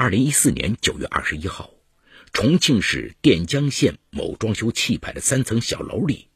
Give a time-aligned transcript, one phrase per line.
[0.00, 1.74] 二零一四年九月二十一号，
[2.32, 6.28] 重庆市垫江县某装修气派的三层小楼里，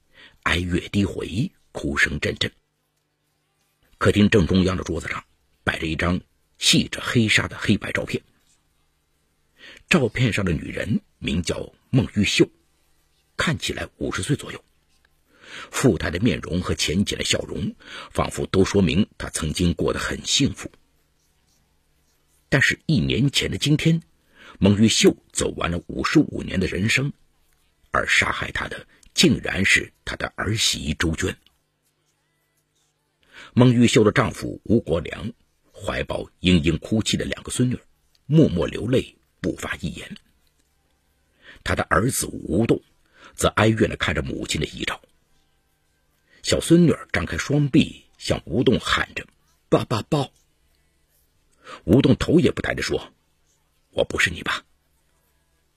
[0.42, 2.50] 哀乐低回，哭声阵阵。
[3.98, 5.22] 客厅正中央的桌子上
[5.62, 6.20] 摆着一张
[6.58, 8.20] 系着黑纱的黑白照片。
[9.89, 12.49] 照片上的女人名叫孟玉秀，
[13.37, 14.65] 看起来五十岁左右。
[15.71, 17.77] 富态的面容和浅浅的笑容，
[18.11, 20.69] 仿佛都说明她曾经过得很幸福。
[22.53, 24.03] 但是，一年前的今天，
[24.59, 27.15] 孟玉秀走完了五十五年的人生，
[27.91, 31.34] 而杀害她的竟然是她的儿媳周娟。
[33.55, 35.33] 孟玉秀的丈夫吴国良
[35.73, 37.78] 怀抱嘤嘤哭泣的两个孙女，
[38.27, 40.19] 默默流泪，不发一言。
[41.64, 42.83] 他的儿子吴栋
[43.34, 45.00] 则哀怨的看着母亲的遗照。
[46.42, 49.27] 小孙女张开双臂，向吴栋喊着
[49.70, 50.30] ：“爸爸抱。”
[51.84, 53.12] 吴栋头也不抬的说
[53.91, 54.65] ：“我不是你爸，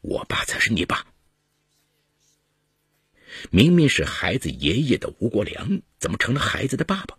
[0.02, 1.08] 我爸才是你爸。”
[3.52, 7.18] 明明是孩子爷爷的吴国良，怎么成了孩子的爸爸？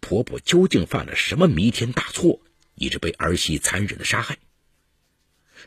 [0.00, 2.40] 婆婆究竟犯了什么弥天大错，
[2.74, 4.38] 以致被儿媳残忍的杀害？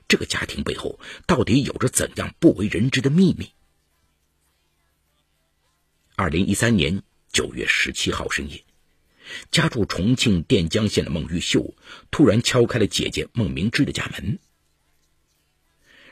[0.08, 3.52] 这个家庭背后到底有着怎样不为人知的秘密？
[6.16, 7.02] 二零一三年
[7.32, 8.64] 九月十七号深夜。
[9.52, 11.76] 家住重庆垫江县的孟玉秀
[12.12, 14.40] 突然敲开了姐姐孟明芝的家门。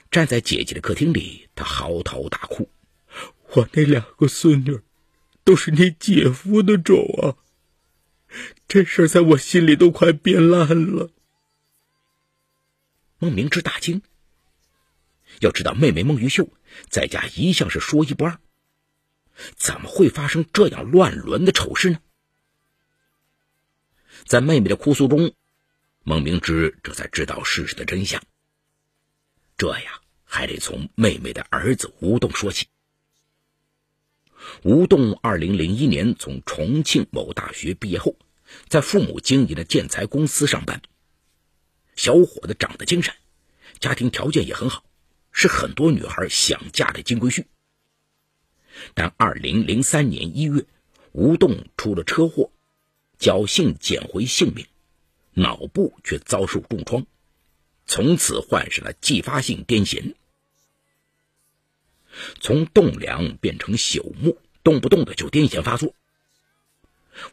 [0.09, 2.69] 站在姐姐的客厅里，她嚎啕大哭
[3.53, 4.79] ：“我那两个孙女，
[5.43, 7.35] 都是你姐夫的种啊！
[8.67, 11.11] 这事在我心里都快变烂了。”
[13.19, 14.01] 孟明芝大惊。
[15.41, 16.49] 要知道，妹妹孟玉秀
[16.89, 18.39] 在家一向是说一不二，
[19.55, 21.99] 怎么会发生这样乱伦的丑事呢？
[24.27, 25.31] 在妹妹的哭诉中，
[26.03, 28.21] 孟明芝这才知道事实的真相。
[29.55, 32.67] 这呀，还得从妹妹的儿子吴栋说起。
[34.63, 38.17] 吴栋二零零一年从重庆某大学毕业后，
[38.67, 40.81] 在父母经营的建材公司上班。
[41.95, 43.13] 小伙子长得精神，
[43.79, 44.83] 家庭条件也很好，
[45.31, 47.45] 是很多女孩想嫁的金龟婿。
[48.93, 50.65] 但二零零三年一月，
[51.13, 52.51] 吴栋出了车祸。
[53.19, 54.67] 侥幸捡回性命，
[55.33, 57.05] 脑部却遭受重创，
[57.85, 60.13] 从此患上了继发性癫痫，
[62.39, 65.95] 从栋梁变成朽木，动不动的就癫痫发作。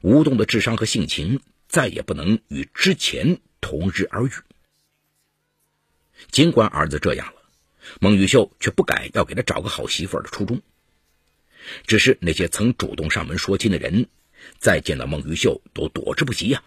[0.00, 4.33] 吴栋的智商和性情再也不能与之前同日而语。
[6.31, 7.43] 尽管儿子这样了，
[8.00, 10.62] 孟玉秀却不改要给他找个好媳妇儿的初衷。
[11.87, 14.09] 只是那些曾主动上门说亲的人。
[14.59, 16.62] 再见到孟玉秀都躲之不及呀！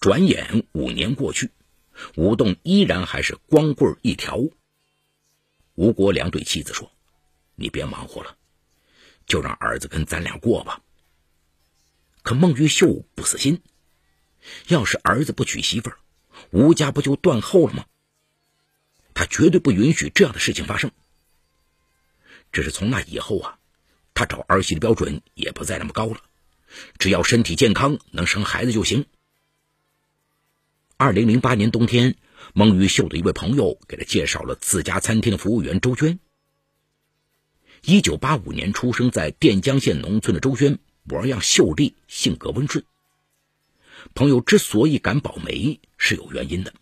[0.00, 1.50] 转眼五年过去，
[2.14, 4.38] 吴栋依然还是光棍一条。
[5.74, 6.92] 吴国良对妻子说
[7.56, 8.36] ：“你别忙活了，
[9.26, 10.82] 就让儿子跟咱俩过吧。”
[12.22, 13.62] 可孟玉秀不死心，
[14.68, 15.98] 要是儿子不娶媳妇儿，
[16.50, 17.86] 吴家不就断后了吗？
[19.14, 20.92] 他绝对不允许这样的事情发生。
[22.52, 23.57] 只是从那以后啊。
[24.18, 26.20] 他找儿媳的标准也不再那么高了，
[26.98, 29.06] 只要身体健康能生孩子就行。
[30.96, 32.16] 二零零八年冬天，
[32.52, 36.18] 孟玉秀的一位朋友给他介绍了自家餐厅的服务员周娟。
[37.84, 42.84] 一九八五年出生在垫江县农村的周娟，模样秀丽，性格温顺。
[44.16, 46.74] 朋友之所以敢保媒是有原因的，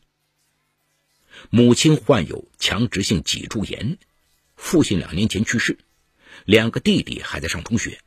[1.50, 3.98] 母亲患有强直性脊柱炎，
[4.54, 5.76] 父亲两年前去世。
[6.44, 8.00] 两个弟弟还在上中学，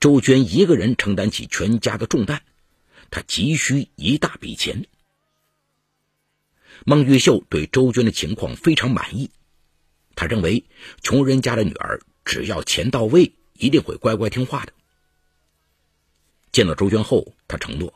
[0.00, 2.40] 周娟一个人承担起全家的重担，
[3.10, 4.86] 她急需一大笔钱。
[6.84, 9.30] 孟玉秀对周娟的情况非常满意，
[10.14, 10.64] 他认为
[11.02, 14.72] 穷人家的女儿只要钱到位，一定会乖乖听话的。
[16.52, 17.92] 见到周娟后，他承诺，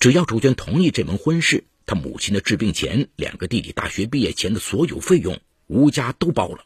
[0.00, 6.64] 只要周娟同意这门婚事，他母亲的治病钱、两个弟弟大学毕业前的所有费用，吴家都包了。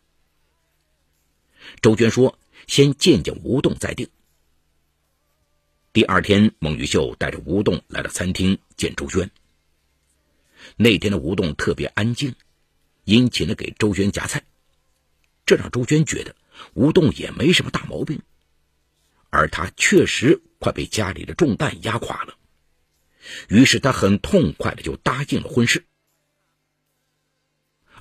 [1.81, 4.09] 周娟说：“先见见吴栋再定。”
[5.93, 9.31] 第二天，孟玉秀带着吴栋来到餐厅见周娟。
[10.77, 12.35] 那天的吴栋特别安静，
[13.05, 14.45] 殷勤的给周娟夹菜，
[15.47, 16.37] 这让周娟觉得
[16.75, 18.23] 吴栋也没什么大毛病，
[19.31, 22.37] 而他确实快被家里的重担压垮了。
[23.49, 25.85] 于是，他很痛快的就答应了婚事。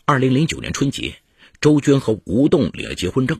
[0.05, 1.21] 二零零九年春节，
[1.61, 3.39] 周娟和吴栋领了结婚证。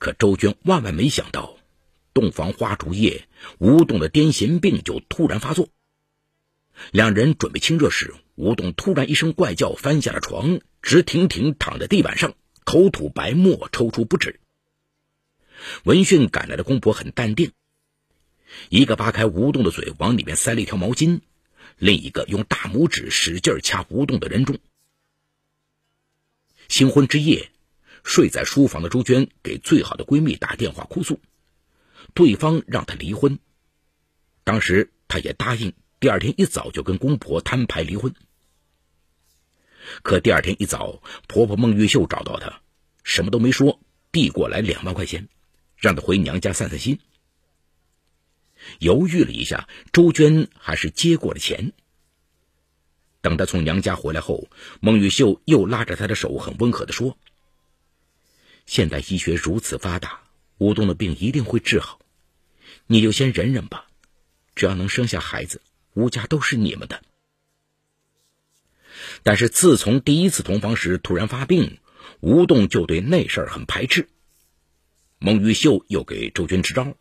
[0.00, 1.58] 可周娟万万没想到，
[2.14, 5.68] 洞房花烛夜，吴栋的癫痫病就突然发作。
[6.90, 14.40] 两人准备亲热时，吴栋突然一声怪叫，翻下了床，直挺挺躺在地板上，口吐白沫，抽搐不止。
[15.84, 17.52] 闻讯赶来的公婆很淡定，
[18.70, 21.20] 一个扒开吴栋的嘴，往里面塞了一条毛巾，
[21.76, 24.58] 另一个用大拇指使劲掐吴栋的人中。
[26.68, 27.50] 新婚之夜，
[28.04, 31.20] 睡在书房的朱娟给最好的闺蜜打电话哭诉，
[32.14, 33.38] 对方让她离婚。
[34.44, 38.14] 当时她也答应，第二天一早就跟公婆摊牌离婚。
[40.02, 42.60] 可第二天一早，婆婆孟玉秀找到她，
[43.02, 43.80] 什么都没说，
[44.12, 45.28] 递过来两万块钱。
[45.76, 46.98] 让她回娘家散散心。
[48.80, 51.72] 犹豫了一下，周娟还是接过了钱。
[53.22, 54.50] 等她从娘家回来后，
[54.80, 57.16] 孟玉秀又拉着她的手，很温和的说
[58.66, 60.22] ：“现代医学如此发达，
[60.58, 62.00] 吴东的病一定会治好，
[62.86, 63.88] 你就先忍忍吧。
[64.54, 65.62] 只要能生下孩子，
[65.94, 67.02] 吴家都是你们的。”
[69.22, 71.78] 但是自从第一次同房时突然发病，
[72.20, 74.08] 吴栋就对那事儿很排斥。
[75.18, 76.96] 孟玉秀又给周娟支招：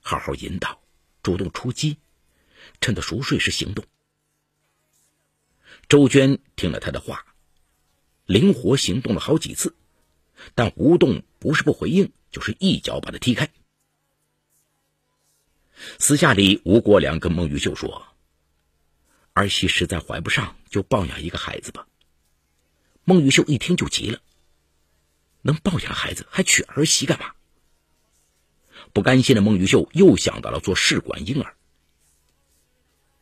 [0.00, 0.82] 好好引导，
[1.22, 1.98] 主动出击，
[2.80, 3.84] 趁他熟睡时行动。
[5.88, 7.24] 周娟听了他的话，
[8.26, 9.76] 灵活行动了好几次，
[10.54, 13.50] 但吴栋不是不回应，就是一脚把他踢开。
[15.98, 18.06] 私下里，吴国良跟孟玉秀说
[19.34, 21.86] ：“儿媳实在怀不上，就抱养一个孩子吧。”
[23.04, 24.20] 孟玉秀一听就急了。
[25.42, 27.34] 能抱养孩子还娶儿媳干嘛？
[28.92, 31.54] 不甘心的孟玉秀又想到了做试管婴儿。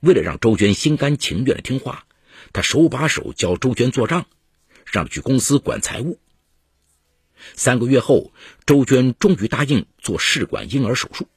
[0.01, 2.07] 为了让周娟心甘情愿的听话，
[2.53, 4.27] 他手把手教周娟做账，
[4.85, 6.19] 让去公司管财务。
[7.55, 8.33] 三个月后，
[8.67, 11.29] 周娟终于答应做试管婴儿手术。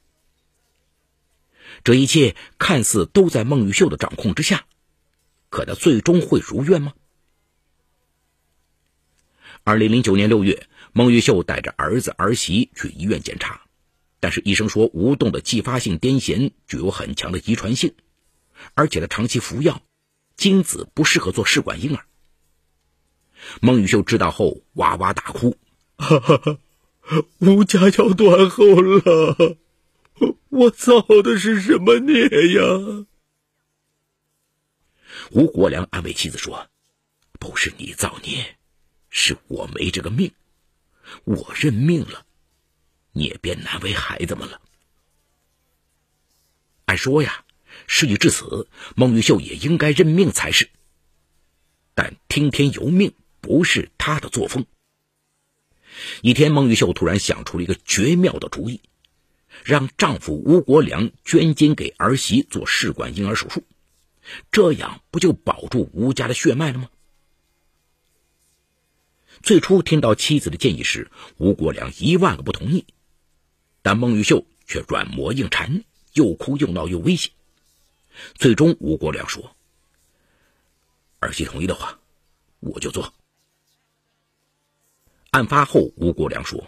[1.84, 4.66] 这一切看似都在孟玉秀的掌控之下，
[5.50, 6.94] 可她最终会如愿吗？
[9.64, 10.68] 二零零九年六月。
[10.94, 13.60] 孟玉秀带着儿子儿媳去医院检查，
[14.18, 17.94] 但是医生说吴栋的继发性癫痫具有很强的遗传性，
[18.74, 19.82] 而且他长期服药，
[20.36, 22.06] 精子不适合做试管婴儿。
[23.60, 25.56] 孟玉秀知道后哇哇大哭
[25.98, 26.58] ：“哈哈，
[27.38, 29.58] 吴家要断后了，
[30.48, 32.22] 我造的是什么孽
[32.54, 33.06] 呀？”
[35.32, 36.70] 吴国良安慰妻子说
[37.38, 38.56] ：“不是你造孽，
[39.10, 40.32] 是我没这个命。”
[41.24, 42.26] 我认命了，
[43.12, 44.60] 你也别难为孩子们了。
[46.84, 47.44] 按说呀，
[47.86, 50.68] 事已至此，孟玉秀也应该认命才是。
[51.94, 54.66] 但听天由命不是她的作风。
[56.22, 58.80] 一天，孟玉秀突然想出了一个绝妙的主意，
[59.64, 63.62] 让丈夫吴国良捐精给儿媳做试管婴儿手术，
[64.50, 66.88] 这样不就保住吴家的血脉了吗？
[69.42, 72.84] 最初听到妻子的建议时，吴国良一万个不同意，
[73.82, 77.30] 但孟玉秀却软磨硬缠，又哭又闹又威胁。
[78.34, 79.54] 最终，吴国良说
[81.20, 82.00] ：“儿媳同意的话，
[82.58, 83.14] 我就做。”
[85.38, 86.66] 案发后，吴国良说：“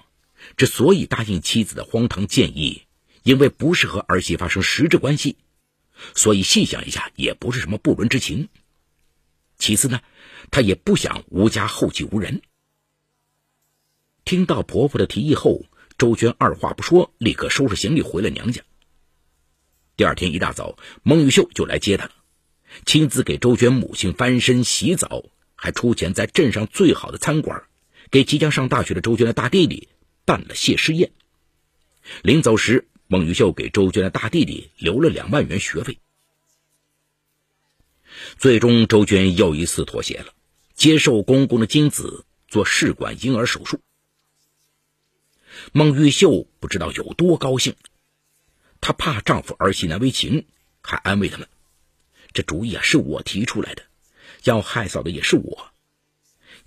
[0.57, 2.83] 之所以答应妻子的荒唐建议，
[3.25, 5.37] 因为不是和儿媳发生实质关系，
[6.15, 8.49] 所以细想一下，也不是什么不伦之情。
[9.59, 10.01] 其次呢，
[10.53, 12.43] 他也不想吴家后继无人。”
[14.25, 15.65] 听到婆婆的提议后，
[15.99, 18.63] 周娟二话不说，立刻收拾行李回了娘家。
[19.97, 22.13] 第二天一大早，孟玉秀就来接她了，
[22.87, 25.25] 亲自给周娟母亲翻身洗澡，
[25.57, 27.65] 还出钱在镇上最好的餐馆
[28.11, 29.89] 给即将上大学的周娟的大弟弟
[30.25, 31.13] 办了谢师宴。
[32.23, 35.99] 临走时，孟玉秀给周娟的大弟弟留了两万元学费。
[38.37, 40.35] 最终，周娟又一次妥协了，
[40.75, 43.81] 接受公公的精子做试管婴儿手术。
[45.73, 47.77] 孟玉秀不知道有多高兴，
[48.81, 50.47] 她怕丈夫儿媳难为情，
[50.83, 51.49] 还安慰他们
[52.33, 53.85] ：“这主意啊是我提出来的，
[54.45, 55.70] 要害嫂的也是我，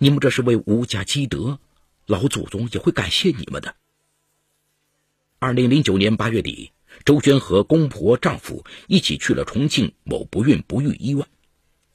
[0.03, 1.59] 你们这是为吴家积德，
[2.07, 3.77] 老祖宗也会感谢你们的。”
[5.39, 6.73] 二零零九年八月底，
[7.05, 11.25] 周娟和公婆、丈夫一起去了重庆某不孕不育医院。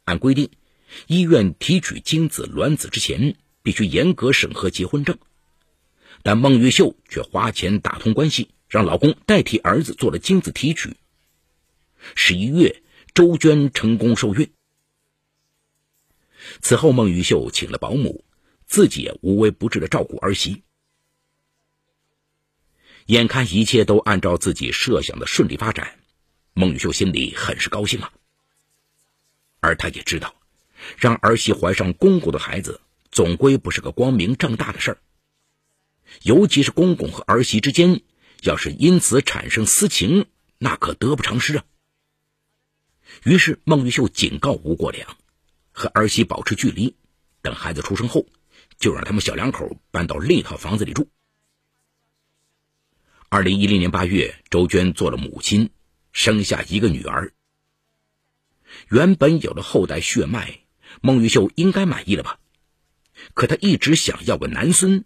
[0.06, 0.48] 按规定，
[1.06, 5.18] 医院提取精子卵子之前，必须严格审核结婚证。
[6.22, 10.96] 但孟玉秀却花钱打通关系，让老公代替儿子做了精子提取。
[12.14, 14.48] 十一月，周娟成功受孕。
[16.60, 18.24] 此后，孟玉秀请了保姆，
[18.66, 20.62] 自己也无微不至的照顾儿媳。
[23.06, 25.98] 眼看一切都按照自己设想的顺利发展，
[26.52, 28.12] 孟玉秀心里很是高兴啊。
[29.60, 30.34] 而他也知道，
[30.96, 34.98] 让儿媳怀上公公的孩子，总归不是个光明正大的事儿。
[36.22, 38.02] 尤其是公公和儿媳之间，
[38.42, 40.26] 要是因此产生私情，
[40.58, 41.64] 那可得不偿失啊。
[43.24, 45.17] 于是孟玉秀警告吴国良，
[45.78, 46.96] 和儿媳保持距离，
[47.40, 48.26] 等孩子出生后，
[48.80, 51.08] 就让他们小两口搬到另一套房子里住。
[53.28, 55.70] 二零一零年八月，周娟做了母亲，
[56.10, 57.32] 生下一个女儿。
[58.90, 60.64] 原本有了后代血脉，
[61.00, 62.40] 孟玉秀应该满意了吧？
[63.34, 65.04] 可她一直想要个男孙，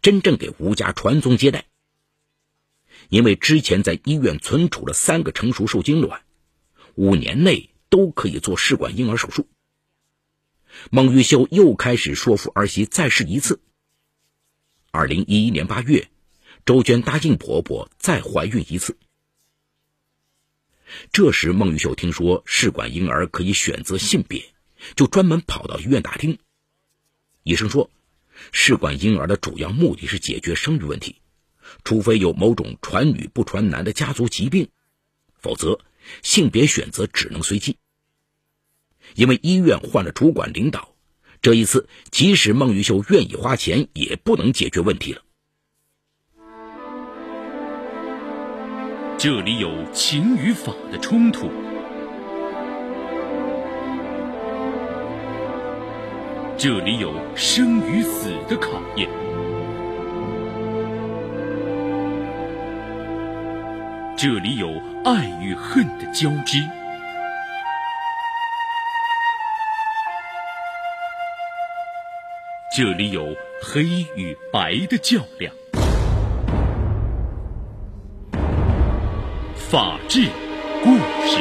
[0.00, 1.66] 真正给吴家传宗接代。
[3.08, 6.22] 因为之前在医院存储了三个成熟受精卵。
[6.96, 9.48] 五年内都可以做试管婴儿手术。
[10.90, 13.60] 孟玉秀又开始说服儿媳再试一次。
[14.90, 16.08] 二零一一年八月，
[16.66, 18.96] 周娟答应婆婆再怀孕一次。
[21.12, 24.52] 这时，孟玉秀听说试管婴儿可以选择性别，
[24.94, 26.38] 就专门跑到医院打听。
[27.42, 27.90] 医生说，
[28.52, 31.16] 试管婴儿的主要目的是解决生育问题，
[31.84, 34.68] 除非有某种传女不传男的家族疾病，
[35.38, 35.80] 否则。
[36.20, 37.76] 性别选择只能随机，
[39.14, 40.94] 因为医院换了主管领导，
[41.40, 45.22] 这一次即使孟玉秀愿意花钱，也不能解决问题了。
[49.18, 51.48] 这里有情与法的冲突，
[56.58, 59.08] 这里有生与死的考验。
[64.16, 64.68] 这里有
[65.04, 66.58] 爱与恨的交织，
[72.74, 73.84] 这里有黑
[74.16, 75.54] 与白的较量。
[79.54, 80.26] 法治
[80.82, 81.36] 故事。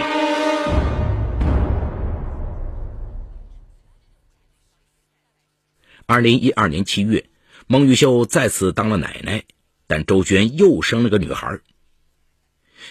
[6.05, 7.29] 二零一二年七月，
[7.65, 9.45] 孟玉秀再次当了奶奶，
[9.87, 11.61] 但周娟又生了个女孩。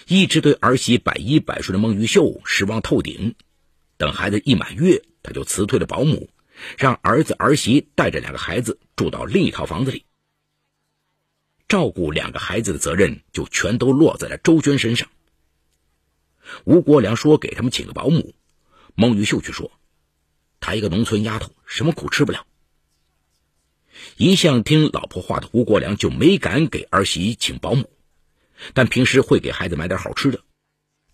[0.07, 3.35] 一直对儿媳百依百顺的孟玉秀失望透顶，
[3.97, 6.27] 等孩子一满月，她就辞退了保姆，
[6.77, 10.05] 让儿子儿媳带着两个孩子住到另一套房子里，
[11.67, 15.09] 照顾两个孩子的责任就全都落在了周娟身上。
[16.63, 18.33] 吴国良说给他们请个保姆，
[18.95, 19.71] 孟玉秀却说，
[20.59, 22.45] 她一个农村丫头，什么苦吃不了。
[24.17, 27.89] 一向听老婆话的吴国良就没敢给儿媳请保姆。
[28.75, 30.43] 但平时会给孩子买点好吃的，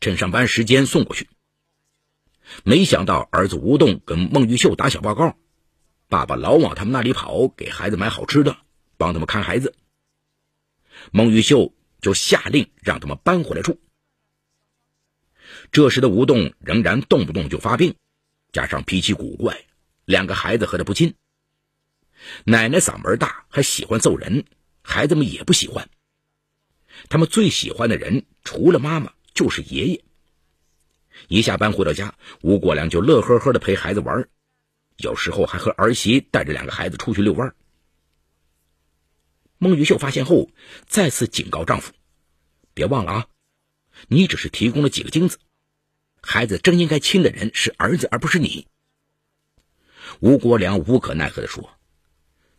[0.01, 1.30] 趁上班时间送过去。
[2.63, 5.38] 没想到儿子吴栋跟孟玉秀打小报告，
[6.08, 8.58] 爸爸老往他们那里跑，给孩子买好吃的，
[8.98, 9.75] 帮他们看孩子。
[11.12, 13.80] 孟玉秀就下令让他们搬回来住。
[15.72, 17.96] 这时的吴栋仍然动不动就发病，
[18.51, 19.66] 加上脾气古怪，
[20.06, 21.16] 两个孩子和他不亲。
[22.46, 24.46] 奶奶嗓门大，还喜欢揍人，
[24.82, 25.89] 孩子们也不喜欢。
[27.10, 30.04] 他们最喜欢的人除了妈妈就是爷爷。
[31.27, 34.27] 一下班回到家，吴国良就乐呵呵的陪孩子玩，
[34.97, 37.53] 有时候还和儿媳带着两个孩子出去遛弯。
[39.57, 40.50] 孟玉秀发现后，
[40.86, 41.91] 再次警告丈夫
[42.74, 43.27] ：“别忘了啊，
[44.07, 45.39] 你只是提供了几个精子，
[46.21, 48.67] 孩子真应该亲的人是儿子，而不是你。”
[50.21, 51.69] 吴国良无可奈何的说：“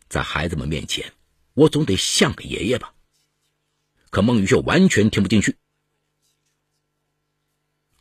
[0.09, 1.13] 在孩子们面前，
[1.53, 2.93] 我总得像个爷爷吧。”
[4.11, 5.55] 可孟玉秀完全听不进去。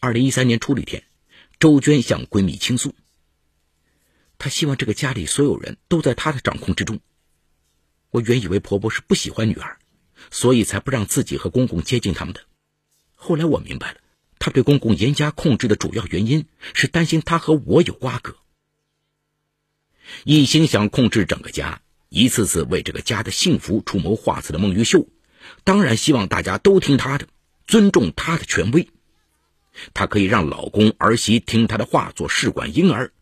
[0.00, 1.02] 二零一三年初的一天，
[1.58, 2.94] 周娟向闺蜜倾诉，
[4.38, 7.00] 她希望这个家里所有人都在她的掌控之中。
[8.10, 9.78] 我原以为婆婆是不喜欢女儿，
[10.30, 12.42] 所以才不让自己和公公接近他们的。
[13.16, 13.98] 后来我明白了，
[14.38, 18.36] 她对公公严加控制的主要原因是担心他和我有瓜葛，
[20.22, 25.08] 一心想控制整个家，一次次为这个家的幸福出谋划策的孟玉秀。
[25.64, 27.26] 当然希望大家都听她的，
[27.66, 28.88] 尊重她的权威。
[29.94, 33.12] 她可以让老公儿媳听她的话做试管婴儿，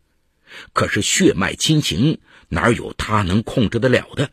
[0.73, 4.31] 可是血脉亲情哪有她能控制得了的？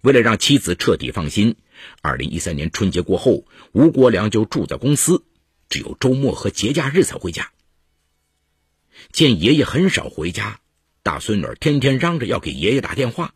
[0.00, 1.56] 为了让妻子彻底放心，
[2.02, 5.24] 二零一三年春节过后，吴国良就住在公司，
[5.70, 7.52] 只有周末和节假日才回家。
[9.12, 10.60] 见爷爷很少回家，
[11.02, 13.34] 大孙女天天嚷着要给爷爷打电话。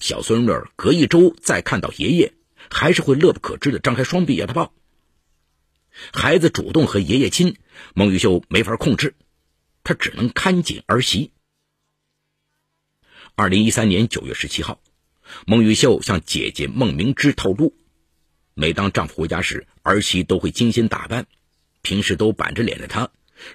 [0.00, 2.34] 小孙女隔一周再看到爷爷，
[2.68, 4.74] 还是会乐不可支的张开双臂要他抱。
[6.12, 7.56] 孩子主动和爷爷亲，
[7.94, 9.14] 孟玉秀没法控制，
[9.84, 11.32] 她只能看紧儿媳。
[13.34, 14.80] 二零一三年九月十七号，
[15.46, 17.74] 孟玉秀向姐姐孟明芝透露，
[18.54, 21.26] 每当丈夫回家时，儿媳都会精心打扮，
[21.82, 23.10] 平时都板着脸的她，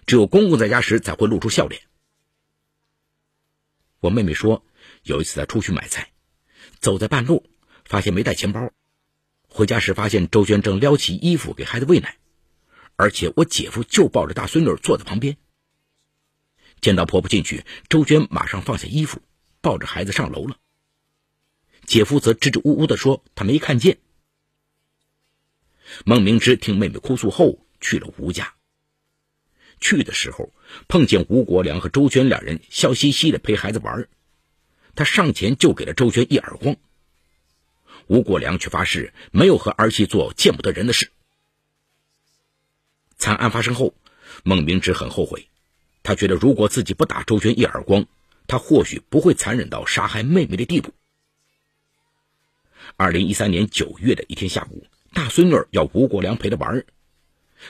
[0.05, 1.81] 只有公公在家时才会露出笑脸。
[3.99, 4.63] 我妹妹说，
[5.03, 6.11] 有一次她出去买菜，
[6.79, 7.49] 走在半路，
[7.85, 8.71] 发现没带钱包，
[9.47, 12.17] 回家时发现周娟正撩起衣服给孩子喂奶，
[12.97, 15.37] 而且我姐夫就抱着大孙女坐在旁边。
[16.81, 19.21] 见到婆婆进去，周娟马上放下衣服，
[19.61, 20.57] 抱着孩子上楼了。
[21.85, 23.99] 姐夫则支支吾吾地说他没看见。
[26.05, 28.55] 孟明芝听妹妹哭诉后，去了吴家。
[29.79, 30.51] 去的时候
[30.87, 34.09] 碰见吴国良和周娟两人笑嘻嘻的陪孩子玩，
[34.95, 36.75] 他上前就给了周娟一耳光。
[38.07, 41.11] 吴国良却发誓没有和儿媳做见不得人的事。
[43.17, 43.93] 惨案发生后，
[44.43, 45.47] 孟明芝很后悔，
[46.03, 48.05] 他觉得如果自己不打周娟一耳光，
[48.47, 50.93] 他或许不会残忍到杀害妹妹的地步。
[52.95, 56.85] 二零一三年九月的一天下午，大孙女要吴国良陪她玩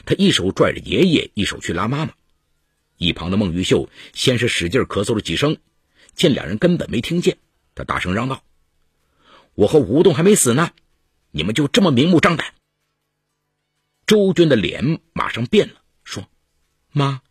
[0.05, 2.13] 他一手拽着爷爷，一手去拉妈妈。
[2.97, 5.57] 一旁的孟玉秀先是使劲咳嗽了几声，
[6.13, 7.37] 见两人根本没听见，
[7.73, 8.43] 他大声嚷道
[9.55, 10.71] ：“我和吴栋还没死呢，
[11.31, 12.53] 你们就这么明目张胆？”
[14.07, 16.27] 周娟的脸马上变了，说
[16.93, 17.21] ：“妈，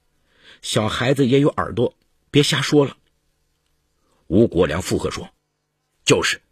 [0.61, 1.97] 小孩子也有耳朵，
[2.30, 2.99] 别瞎说了。”
[4.28, 5.30] 吴国良附和说
[6.04, 6.42] ：“就是，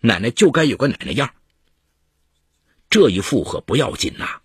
[0.00, 1.34] 奶奶就该有个奶奶样。”
[2.90, 4.42] 这一附和不要紧呐。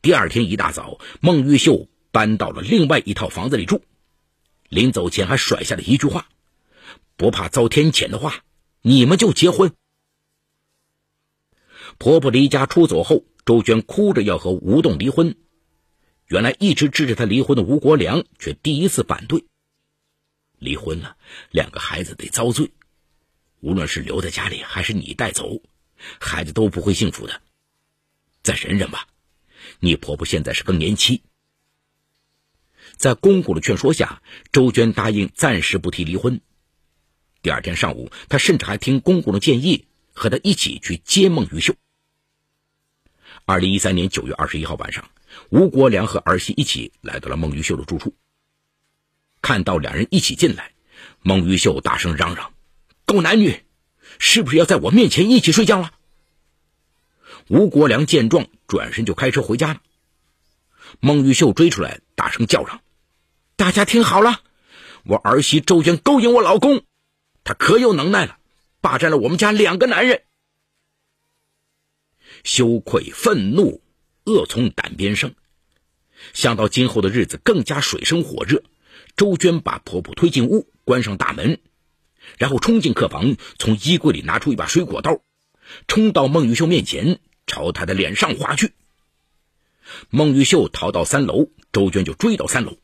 [0.00, 3.84] 第二天一大早，孟玉秀搬到了另外一套房子里住。
[4.70, 6.26] 临走前还甩下了一句话
[7.16, 8.42] ：“不怕遭天谴的话，
[8.80, 9.74] 你们就结婚。”
[11.98, 15.36] 婆婆离家出走后，周娟哭着要和吴栋离婚。
[16.26, 19.44] 原来一直支持她离婚的吴国良却第一次反对。
[20.58, 21.16] 离婚了，
[21.50, 22.70] 两个孩子得遭罪。
[23.60, 25.60] 无论是留在家里，还是你带走，
[26.20, 27.42] 孩子都不会幸福的。
[28.42, 29.08] 再忍忍吧。
[29.78, 31.22] 你婆婆现在是更年期，
[32.96, 36.40] 在公公的劝说下，周娟答应暂时不提离婚。
[37.42, 41.74] 第二天上午，她甚至还听公公的建议，和他一起去接孟玉秀。
[43.44, 45.10] 二零一三年九月二十一号晚上，
[45.50, 48.14] 吴国良和儿媳一起来到了孟玉秀的住处。
[49.40, 50.72] 看到两人一起进来，
[51.22, 52.52] 孟玉秀大声嚷嚷
[53.04, 53.64] ：“狗男女，
[54.20, 55.90] 是不是要在我面前一起睡觉了？”
[57.50, 59.80] 吴国良见状，转身就开车回家了。
[61.00, 62.80] 孟玉秀追出来，大声叫嚷
[63.56, 64.40] ：“大家听好了，
[65.04, 66.84] 我儿媳周娟勾引我老公，
[67.42, 68.38] 她可有能耐了，
[68.80, 70.22] 霸占了我们家两个男人。”
[72.44, 73.82] 羞愧、愤怒、
[74.24, 75.34] 恶从胆边生。
[76.32, 78.62] 想到今后的日子更加水深火热，
[79.16, 81.58] 周娟把婆婆推进屋，关上大门，
[82.38, 85.20] 然后冲进客房，从衣柜里拿出一把水果刀，
[85.88, 87.20] 冲到孟玉秀面前。
[87.44, 88.72] 朝她的脸上划去。
[90.10, 92.78] 孟玉秀逃到三楼，周娟就追到三楼，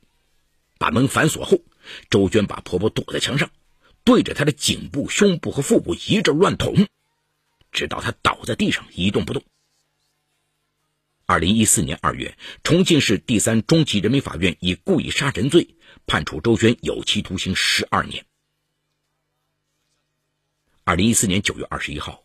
[0.79, 1.61] 把门反锁后，
[2.11, 3.51] 周娟把婆婆躲在墙上，
[4.03, 6.89] 对着她的颈部、胸部和腹部一阵乱捅，
[7.73, 9.43] 直到他倒在地上一动不动。
[11.27, 15.77] 二零一四年二月，重庆市第三中级人民法院以故意杀人罪
[16.07, 18.25] 判处周娟有期徒刑十二年。
[20.85, 22.25] 二零一四年九月二十一号，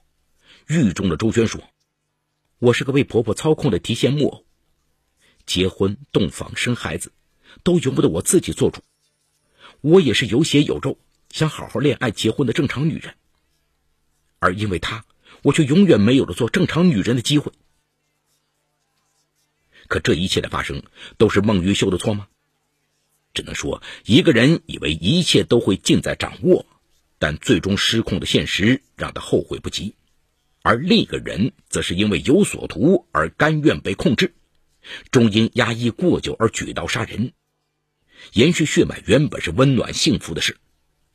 [0.67, 1.61] 狱中的周娟说。
[2.59, 4.45] 我是个被婆婆操控的提线木偶，
[5.45, 7.11] 结婚、洞房、生孩子，
[7.61, 8.81] 都由不得我自己做主。
[9.81, 10.97] 我也是有血有肉，
[11.29, 13.15] 想好好恋爱、结婚的正常女人。
[14.39, 15.03] 而因为她，
[15.43, 17.51] 我却永远没有了做正常女人的机会。
[19.87, 20.81] 可这一切的发生，
[21.17, 22.27] 都是孟玉秀的错吗？
[23.33, 26.65] 只能说，一个人以为一切都会尽在掌握，
[27.19, 29.95] 但最终失控的现实让他后悔不及。
[30.61, 34.33] 而另一个人则是因为有所图而甘愿被控制，
[35.11, 37.33] 终因压抑过久而举刀杀人。
[38.31, 40.57] 延续血脉原本是温暖幸福的事，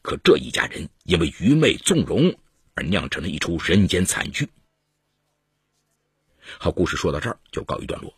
[0.02, 2.36] 可这一家人因为愚昧纵容
[2.78, 4.48] 而酿成了一出人间惨剧。
[6.58, 8.14] 好，故事说到这儿就告一段落。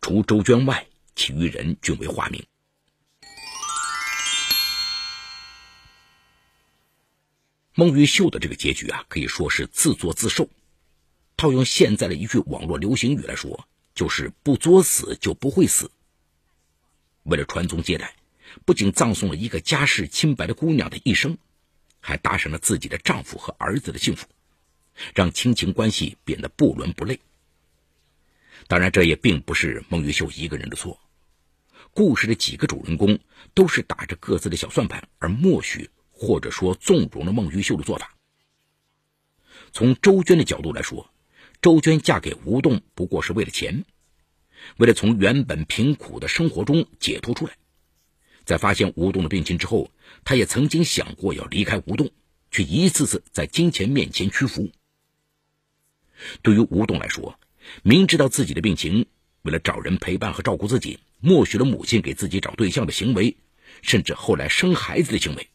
[0.00, 2.44] 除周娟外，其余人均为化名。
[7.74, 10.48] 孟玉秀的这个结局啊，可以说是自作自受。
[11.36, 15.88] 套用现在的一句网络流行语来说，就是“不作死就不会死”。
[17.22, 18.16] 为了传宗接代，
[18.64, 21.38] 不仅葬送了一个家世清白的姑娘的一生，
[22.06, 24.26] 还搭上了自己的丈夫和儿子的幸福，
[25.14, 27.18] 让亲情关系变得不伦不类。
[28.68, 31.00] 当然，这也并不是孟玉秀一个人的错。
[31.92, 33.18] 故事的几个主人公
[33.54, 35.90] 都是打着各自的小算盘而默许。
[36.18, 38.16] 或者说纵容了孟玉秀的做法。
[39.70, 41.12] 从周娟的角度来说，
[41.60, 43.84] 周娟嫁给吴栋不过是为了钱，
[44.78, 47.58] 为了从原本贫苦的生活中解脱出来，
[48.46, 49.90] 在发现吴栋的病情之后，
[50.24, 52.10] 他也曾经想过要离开吴栋，
[52.52, 54.70] 却一次次在金钱面前屈服。
[56.42, 57.38] 对于吴栋来说，
[57.82, 59.06] 明知道自己的病情，
[59.42, 63.36] 为了找人陪伴和照顾自己，默许了母亲给自己找对象的行为，
[63.82, 65.48] 甚至后来生孩子的行为。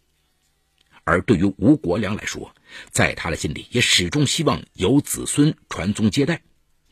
[1.06, 2.54] 而对于吴国良来说，
[2.92, 6.44] 在他的心里也始终希望有子孙传宗接代，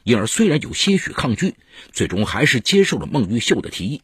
[0.03, 1.55] 因而虽然有些许抗拒，
[1.91, 4.01] 最终还是接受了孟玉秀的提议。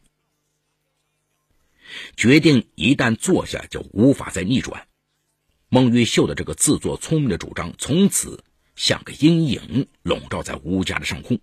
[2.16, 4.86] 决定一旦坐下就无法再逆转，
[5.68, 8.44] 孟玉秀的这个自作聪明的主张从此
[8.74, 11.40] 像个阴影笼罩在吴家的上空。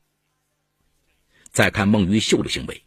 [1.51, 2.83] 再看孟玉秀的行为，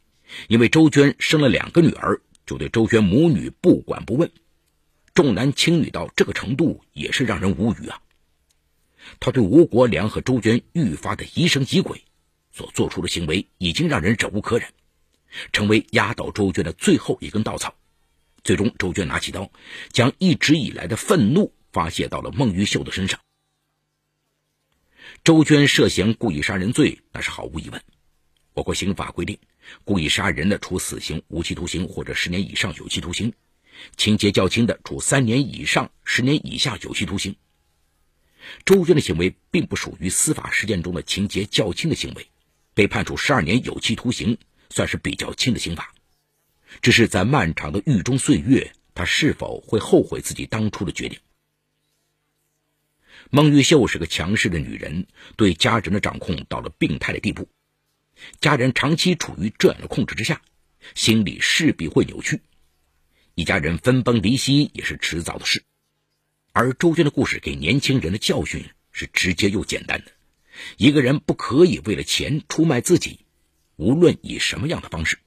[0.49, 4.31] 因为周娟生了两个女儿，就对周娟母女不管不问。
[5.14, 8.03] 重男轻女到这个程度，也是让人无语啊！
[9.19, 12.03] 他对吴国良和周娟愈发的疑神疑鬼，
[12.53, 14.69] 所做出的行为已经让人忍无可忍，
[15.53, 17.75] 成为压倒周娟的最后一根稻草。
[18.44, 19.51] 最终，周娟拿起刀，
[19.90, 23.20] 将一直以来的愤怒发泄到了孟玉秀的身上。
[25.25, 27.83] 周娟涉嫌故意杀人罪，那是毫无疑问。
[28.55, 29.38] 我国刑法规定，
[29.85, 33.33] 故意杀人的，处死刑、无期徒刑或者十年以上有期徒刑。
[33.96, 37.37] 情节较轻的，处三年以上十年以下有期徒刑。
[38.64, 42.29] 周娟的行为并不属于司法实践中的情节较轻的行为，
[42.75, 44.38] 被判处十二年有期徒刑
[44.71, 45.93] 算是比较轻的刑罚。
[46.83, 51.19] 只是在漫长的狱中岁月，他是否会后悔自己当初的决定？
[53.31, 57.49] 孟玉秀是个强势的女人，对家人的掌控到了病态的地步，
[58.41, 60.43] 家人长期处于这样的控制之下，
[60.95, 62.43] 心理势必会扭曲。
[63.35, 65.65] 一家人分崩离析也是迟早的事，
[66.53, 70.13] 而周娟的故事给年轻人的教训是直接又简单的：
[70.77, 73.26] 一个人不可以为了钱出卖自己，
[73.77, 75.19] 无论以什么样的方式。